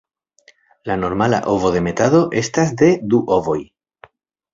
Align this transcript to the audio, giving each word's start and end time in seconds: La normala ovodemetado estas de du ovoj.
La 0.91 0.95
normala 1.01 1.39
ovodemetado 1.51 2.21
estas 2.41 2.73
de 2.83 2.89
du 3.13 3.21
ovoj. 3.37 3.59